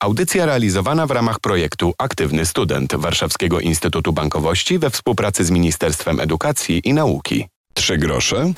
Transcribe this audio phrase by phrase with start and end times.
[0.00, 6.80] Audycja realizowana w ramach projektu Aktywny Student Warszawskiego Instytutu Bankowości we współpracy z Ministerstwem Edukacji
[6.84, 7.46] i Nauki.
[7.74, 8.52] Trzy grosze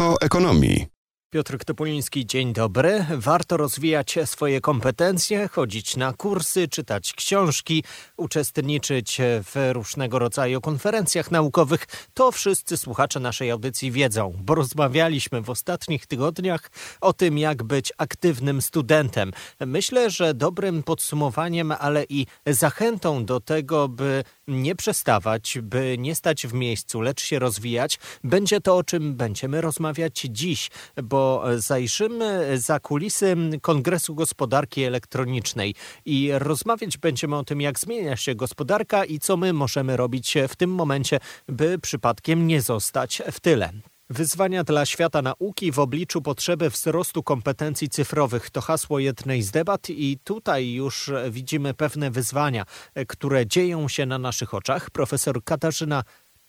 [0.00, 0.99] o ekonomii.
[1.30, 3.06] Piotr Topoliński, dzień dobry.
[3.16, 7.84] Warto rozwijać swoje kompetencje, chodzić na kursy, czytać książki,
[8.16, 11.86] uczestniczyć w różnego rodzaju konferencjach naukowych.
[12.14, 16.70] To wszyscy słuchacze naszej audycji wiedzą, bo rozmawialiśmy w ostatnich tygodniach
[17.00, 19.32] o tym, jak być aktywnym studentem.
[19.60, 26.46] Myślę, że dobrym podsumowaniem, ale i zachętą do tego, by nie przestawać, by nie stać
[26.46, 30.70] w miejscu, lecz się rozwijać, będzie to, o czym będziemy rozmawiać dziś,
[31.02, 38.34] bo zajrzymy za kulisy Kongresu Gospodarki Elektronicznej i rozmawiać będziemy o tym, jak zmienia się
[38.34, 43.72] gospodarka i co my możemy robić w tym momencie, by przypadkiem nie zostać w tyle.
[44.10, 49.90] Wyzwania dla świata nauki w obliczu potrzeby wzrostu kompetencji cyfrowych to hasło jednej z debat
[49.90, 52.64] i tutaj już widzimy pewne wyzwania,
[53.08, 54.90] które dzieją się na naszych oczach.
[54.90, 56.04] Profesor Katarzyna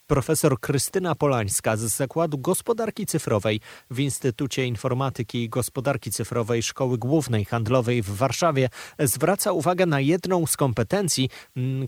[0.07, 3.59] Profesor Krystyna Polańska z Zakładu Gospodarki Cyfrowej
[3.91, 10.47] w Instytucie Informatyki i Gospodarki Cyfrowej Szkoły Głównej Handlowej w Warszawie zwraca uwagę na jedną
[10.47, 11.29] z kompetencji,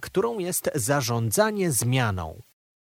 [0.01, 2.41] którą jest zarządzanie zmianą.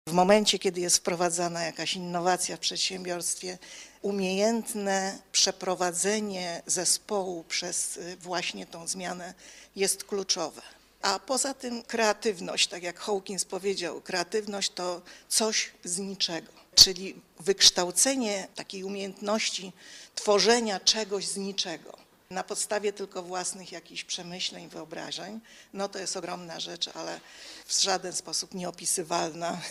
[0.06, 3.58] W momencie, kiedy jest wprowadzana jakaś innowacja w przedsiębiorstwie,
[4.02, 9.34] umiejętne przeprowadzenie zespołu przez właśnie tą zmianę
[9.76, 10.62] jest kluczowe.
[11.02, 18.48] A poza tym kreatywność, tak jak Hawkins powiedział, kreatywność to coś z niczego, czyli wykształcenie
[18.54, 19.72] takiej umiejętności
[20.14, 22.01] tworzenia czegoś z niczego
[22.32, 25.40] na podstawie tylko własnych jakichś przemyśleń, wyobrażeń,
[25.72, 27.20] no to jest ogromna rzecz, ale
[27.66, 29.60] w żaden sposób nieopisywalna.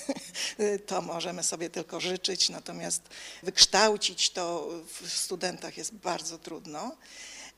[0.86, 3.02] To możemy sobie tylko życzyć, natomiast
[3.44, 4.70] wykształcić to
[5.02, 6.95] w studentach jest bardzo trudno.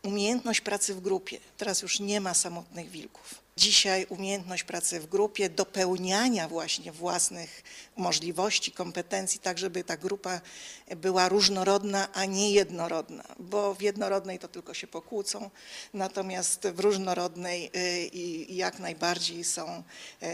[0.03, 1.39] Umiejętność pracy w grupie.
[1.57, 3.42] Teraz już nie ma samotnych wilków.
[3.57, 7.63] Dzisiaj umiejętność pracy w grupie, dopełniania właśnie własnych
[7.95, 10.41] możliwości, kompetencji, tak żeby ta grupa
[10.95, 15.49] była różnorodna, a nie jednorodna, bo w jednorodnej to tylko się pokłócą,
[15.93, 17.71] natomiast w różnorodnej
[18.13, 19.83] i jak najbardziej są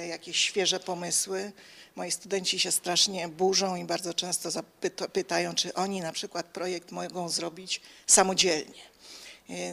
[0.09, 1.52] jakieś świeże pomysły.
[1.96, 4.50] Moi studenci się strasznie burzą i bardzo często
[5.13, 8.81] pytają, czy oni na przykład projekt mogą zrobić samodzielnie.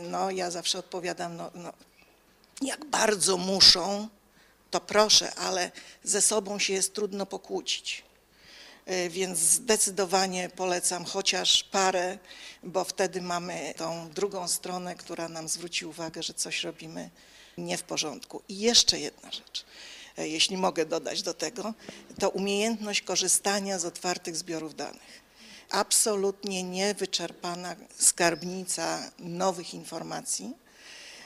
[0.03, 1.73] No ja zawsze odpowiadam, no, no
[2.63, 4.09] jak bardzo muszą,
[4.71, 5.71] to proszę, ale
[6.05, 8.05] ze sobą się jest trudno pokłócić.
[9.11, 12.19] Więc zdecydowanie polecam chociaż parę,
[12.63, 17.11] bo wtedy mamy tą drugą stronę, która nam zwróci uwagę, że coś robimy
[17.59, 18.43] nie w porządku.
[18.49, 19.65] I jeszcze jedna rzecz,
[20.17, 21.75] jeśli mogę dodać do tego,
[22.21, 25.23] to umiejętność korzystania z otwartych zbiorów danych.
[25.71, 30.66] Absolutnie niewyczerpana skarbnica nowych informacji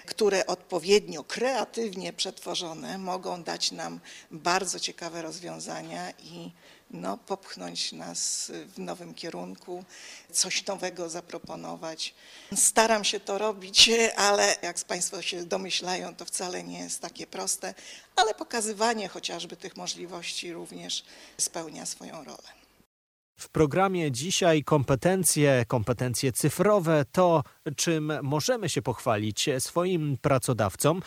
[0.07, 4.01] które odpowiednio kreatywnie przetworzone mogą dać nam
[4.31, 6.51] bardzo ciekawe rozwiązania i
[6.91, 9.85] no, popchnąć nas w nowym kierunku,
[10.33, 12.15] coś nowego zaproponować.
[12.55, 17.75] Staram się to robić, ale jak Państwo się domyślają, to wcale nie jest takie proste,
[18.17, 21.05] ale pokazywanie chociażby tych możliwości również
[21.39, 22.60] spełnia swoją rolę.
[23.41, 27.43] W programie dzisiaj kompetencje, kompetencje cyfrowe, to
[27.77, 31.03] czym możemy się pochwalić swoim pracodawcom.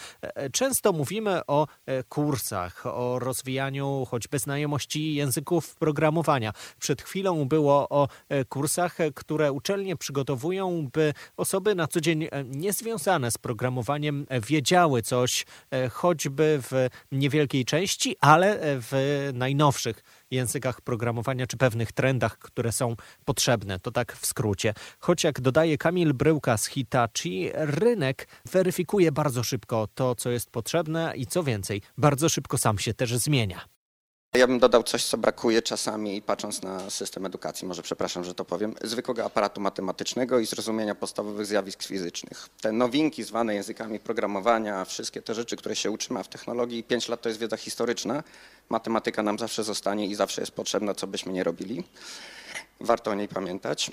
[0.51, 1.67] Często mówimy o
[2.09, 6.53] kursach, o rozwijaniu choćby znajomości języków programowania.
[6.79, 8.07] Przed chwilą było o
[8.49, 15.45] kursach, które uczelnie przygotowują, by osoby na co dzień niezwiązane z programowaniem wiedziały coś,
[15.91, 22.95] choćby w niewielkiej części, ale w najnowszych językach programowania czy pewnych trendach, które są
[23.25, 23.79] potrzebne.
[23.79, 24.73] To tak w skrócie.
[24.99, 31.13] Choć jak dodaje Kamil Bryłka z Hitachi, rynek weryfikuje bardzo szybko to, co jest potrzebne
[31.15, 33.72] i co więcej, bardzo szybko sam się też zmienia.
[34.37, 38.45] Ja bym dodał coś, co brakuje czasami, patrząc na system edukacji, może przepraszam, że to
[38.45, 42.49] powiem, zwykłego aparatu matematycznego i zrozumienia podstawowych zjawisk fizycznych.
[42.61, 47.21] Te nowinki zwane językami programowania, wszystkie te rzeczy, które się utrzyma w technologii, pięć lat
[47.21, 48.23] to jest wiedza historyczna,
[48.69, 51.83] matematyka nam zawsze zostanie i zawsze jest potrzebna, co byśmy nie robili.
[52.79, 53.91] Warto o niej pamiętać.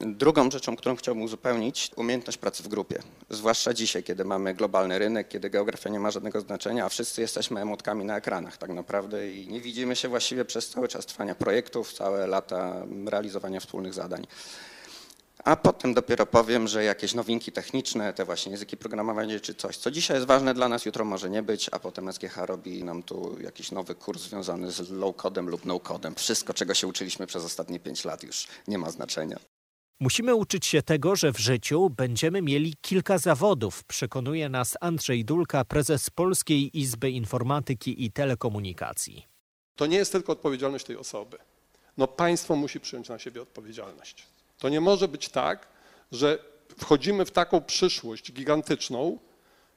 [0.00, 3.02] Drugą rzeczą, którą chciałbym uzupełnić, umiejętność pracy w grupie.
[3.30, 7.60] Zwłaszcza dzisiaj, kiedy mamy globalny rynek, kiedy geografia nie ma żadnego znaczenia, a wszyscy jesteśmy
[7.60, 11.92] emotkami na ekranach tak naprawdę i nie widzimy się właściwie przez cały czas trwania projektów,
[11.92, 14.26] całe lata realizowania wspólnych zadań.
[15.44, 19.90] A potem dopiero powiem, że jakieś nowinki techniczne, te właśnie języki programowania czy coś, co
[19.90, 23.36] dzisiaj jest ważne dla nas, jutro może nie być, a potem SGH robi nam tu
[23.40, 26.14] jakiś nowy kurs związany z low-codem lub no-codem.
[26.14, 29.38] Wszystko, czego się uczyliśmy przez ostatnie pięć lat już nie ma znaczenia.
[30.00, 35.64] Musimy uczyć się tego, że w życiu będziemy mieli kilka zawodów, przekonuje nas Andrzej Dulka,
[35.64, 39.26] prezes Polskiej Izby Informatyki i Telekomunikacji.
[39.76, 41.38] To nie jest tylko odpowiedzialność tej osoby.
[41.96, 44.26] No państwo musi przyjąć na siebie odpowiedzialność.
[44.58, 45.68] To nie może być tak,
[46.12, 46.38] że
[46.78, 49.18] wchodzimy w taką przyszłość gigantyczną,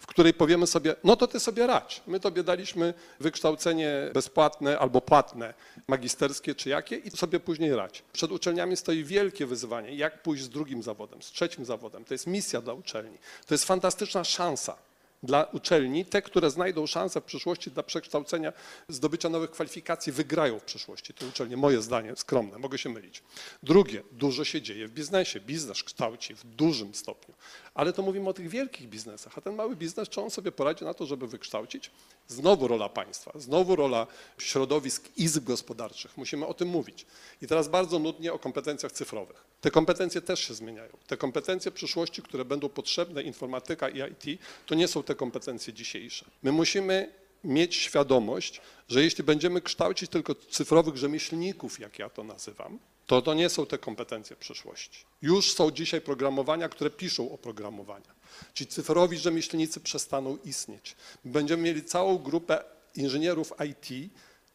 [0.02, 2.02] w której powiemy sobie, no to ty sobie radź.
[2.08, 5.54] My tobie daliśmy wykształcenie bezpłatne albo płatne,
[5.88, 8.04] magisterskie czy jakie i sobie później radź.
[8.14, 12.06] Przed uczelniami stoi wielkie wyzwanie, jak pójść z drugim zawodem, z trzecim zawodem.
[12.06, 13.18] To jest misja dla uczelni.
[13.48, 14.78] To jest fantastyczna szansa
[15.24, 18.54] dla uczelni, te, które znajdą szansę w przyszłości dla przekształcenia,
[18.88, 21.58] zdobycia nowych kwalifikacji, wygrają w przyszłości te uczelnie.
[21.58, 23.24] Moje zdanie skromne, mogę się mylić.
[23.64, 25.40] Drugie, dużo się dzieje w biznesie.
[25.40, 27.34] Biznes kształci w dużym stopniu.
[27.74, 30.86] Ale to mówimy o tych wielkich biznesach, a ten mały biznes, czy on sobie poradzi
[30.86, 31.92] na to, żeby wykształcić?
[32.28, 34.08] Znowu rola państwa, znowu rola
[34.38, 36.18] środowisk, izb gospodarczych.
[36.18, 37.06] Musimy o tym mówić.
[37.42, 39.51] I teraz bardzo nudnie o kompetencjach cyfrowych.
[39.62, 40.98] Te kompetencje też się zmieniają.
[41.08, 46.26] Te kompetencje przyszłości, które będą potrzebne, informatyka i IT, to nie są te kompetencje dzisiejsze.
[46.44, 47.14] My musimy
[47.44, 53.34] mieć świadomość, że jeśli będziemy kształcić tylko cyfrowych rzemieślników, jak ja to nazywam, to to
[53.34, 55.06] nie są te kompetencje przyszłości.
[55.22, 58.14] Już są dzisiaj programowania, które piszą oprogramowania.
[58.54, 60.96] Ci cyfrowi rzemieślnicy przestaną istnieć.
[61.26, 62.64] Będziemy mieli całą grupę
[62.96, 64.12] inżynierów IT,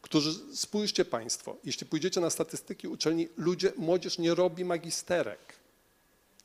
[0.09, 5.39] którzy, spójrzcie Państwo, jeśli pójdziecie na statystyki uczelni, ludzie, młodzież nie robi magisterek.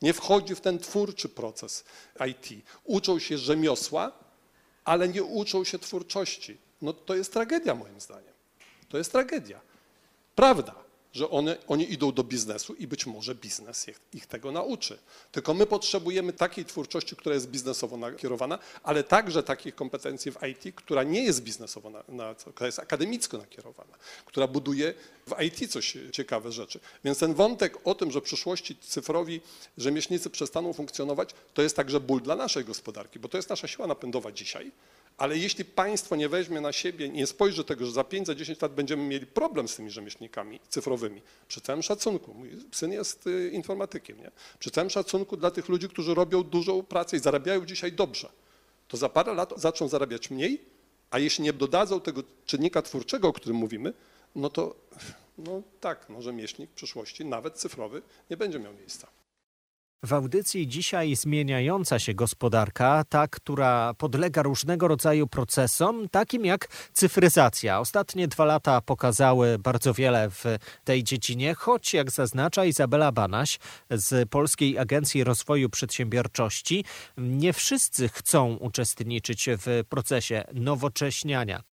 [0.01, 1.83] Nie wchodzi w ten twórczy proces
[2.29, 2.65] IT.
[2.83, 4.11] Uczą się rzemiosła,
[4.85, 6.57] ale nie uczą się twórczości.
[6.81, 8.33] No to jest tragedia moim zdaniem.
[8.89, 9.61] To jest tragedia.
[10.35, 10.82] Prawda
[11.13, 14.97] że one, oni idą do biznesu i być może biznes ich, ich, tego nauczy.
[15.31, 20.75] Tylko my potrzebujemy takiej twórczości, która jest biznesowo nakierowana, ale także takich kompetencji w IT,
[20.75, 23.93] która nie jest biznesowo, na, na, która jest akademicko nakierowana,
[24.25, 24.93] która buduje
[25.27, 26.79] w IT coś ciekawe rzeczy.
[27.03, 29.41] Więc ten wątek o tym, że w przyszłości cyfrowi
[29.77, 33.87] rzemieślnicy przestaną funkcjonować, to jest także ból dla naszej gospodarki, bo to jest nasza siła
[33.87, 34.71] napędowa dzisiaj.
[35.17, 38.61] Ale jeśli państwo nie weźmie na siebie, nie spojrzy tego, że za 5, za 10
[38.61, 43.49] lat będziemy mieli problem z tymi rzemieślnikami cyfrowymi, przy całym szacunku, mój syn jest y,
[43.53, 44.31] informatykiem, nie?
[44.59, 48.29] przy całym szacunku dla tych ludzi, którzy robią dużą pracę i zarabiają dzisiaj dobrze,
[48.87, 50.61] to za parę lat zaczną zarabiać mniej,
[51.11, 53.93] a jeśli nie dodadzą tego czynnika twórczego, o którym mówimy,
[54.35, 54.75] no to
[55.37, 59.07] no tak, no rzemieślnik w przyszłości, nawet cyfrowy, nie będzie miał miejsca.
[60.03, 67.79] W audycji dzisiaj zmieniająca się gospodarka, ta, która podlega różnego rodzaju procesom, takim jak cyfryzacja.
[67.79, 70.43] Ostatnie dwa lata pokazały bardzo wiele w
[70.83, 73.59] tej dziedzinie, choć jak zaznacza Izabela Banaś
[73.89, 76.85] z Polskiej Agencji Rozwoju Przedsiębiorczości,
[77.17, 81.72] nie wszyscy chcą uczestniczyć w procesie nowocześniania.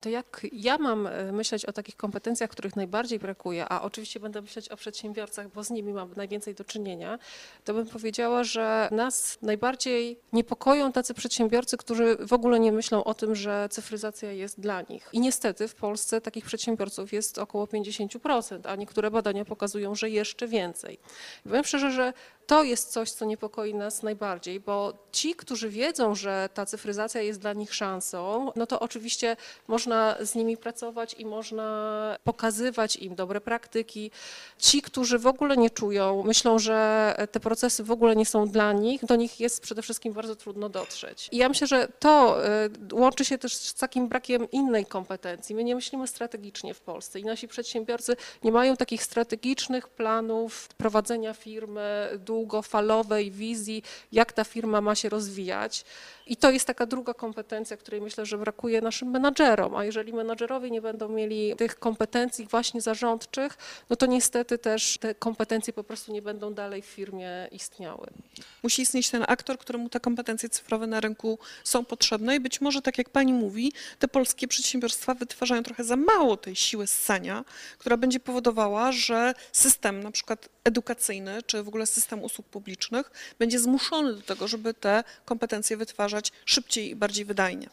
[0.00, 4.42] To jak ja mam e, myśleć o takich kompetencjach, których najbardziej brakuje, a oczywiście będę
[4.42, 7.18] myśleć o przedsiębiorcach, bo z nimi mam najwięcej do czynienia,
[7.64, 13.14] to bym powiedziała, że nas najbardziej niepokoją tacy przedsiębiorcy, którzy w ogóle nie myślą o
[13.14, 15.08] tym, że cyfryzacja jest dla nich.
[15.12, 20.48] I niestety w Polsce takich przedsiębiorców jest około 50%, a niektóre badania pokazują, że jeszcze
[20.48, 20.98] więcej.
[21.44, 22.12] Powiem szczerze, że
[22.46, 27.40] to jest coś, co niepokoi nas najbardziej, bo ci, którzy wiedzą, że ta cyfryzacja jest
[27.40, 29.36] dla nich szansą, no to oczywiście
[29.68, 34.10] można z nimi pracować i można pokazywać im dobre praktyki.
[34.58, 38.72] Ci, którzy w ogóle nie czują, myślą, że te procesy w ogóle nie są dla
[38.72, 41.28] nich, do nich jest przede wszystkim bardzo trudno dotrzeć.
[41.32, 42.44] I ja myślę, że to
[42.92, 45.54] y, łączy się też z takim brakiem innej kompetencji.
[45.54, 51.34] My nie myślimy strategicznie w Polsce i nasi przedsiębiorcy nie mają takich strategicznych planów prowadzenia
[51.34, 55.84] firmy, długofalowej wizji, jak ta firma ma się rozwijać.
[56.26, 59.76] I to jest taka druga kompetencja, której myślę, że brakuje naszym menadżerom.
[59.76, 63.58] A jeżeli menadżerowie nie będą mieli tych kompetencji właśnie zarządczych,
[63.90, 68.06] no to niestety też te kompetencje po prostu nie będą dalej w firmie istniały.
[68.62, 72.82] Musi istnieć ten aktor, któremu te kompetencje cyfrowe na rynku są potrzebne i być może,
[72.82, 77.44] tak jak pani mówi, te polskie przedsiębiorstwa wytwarzają trochę za mało tej siły ssania,
[77.78, 83.58] która będzie powodowała, że system na przykład edukacyjny, czy w ogóle system usług publicznych będzie
[83.58, 87.68] zmuszony do tego, żeby te kompetencje wytwarzać szybciej i bardziej wydajnie.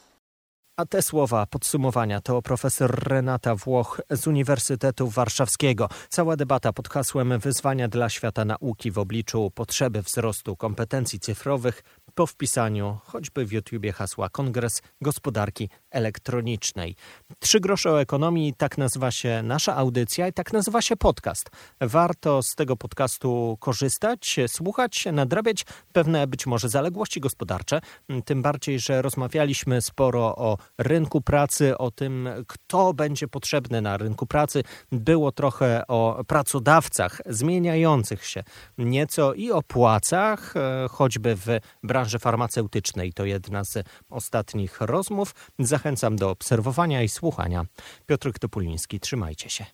[0.77, 5.89] A te słowa podsumowania to profesor Renata Włoch z Uniwersytetu Warszawskiego.
[6.09, 11.83] Cała debata pod hasłem Wyzwania dla świata nauki w obliczu potrzeby wzrostu kompetencji cyfrowych
[12.15, 16.95] po wpisaniu choćby w YouTubie hasła Kongres Gospodarki Elektronicznej.
[17.39, 21.49] Trzy grosze o ekonomii, tak nazywa się nasza audycja i tak nazywa się podcast.
[21.81, 27.81] Warto z tego podcastu korzystać, słuchać, nadrabiać pewne być może zaległości gospodarcze,
[28.25, 34.25] tym bardziej, że rozmawialiśmy sporo o rynku pracy, o tym, kto będzie potrzebny na rynku
[34.25, 34.63] pracy.
[34.91, 38.43] Było trochę o pracodawcach zmieniających się
[38.77, 41.47] nieco i o płacach, e, choćby w
[42.03, 43.13] branży farmaceutycznej.
[43.13, 45.35] To jedna z ostatnich rozmów.
[45.59, 47.65] Zachęcam do obserwowania i słuchania.
[48.05, 49.65] Piotr Topuliński, trzymajcie się.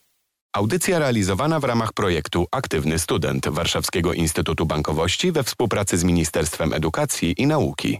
[0.53, 7.41] Audycja realizowana w ramach projektu Aktywny Student Warszawskiego Instytutu Bankowości we współpracy z Ministerstwem Edukacji
[7.41, 8.00] i Nauki.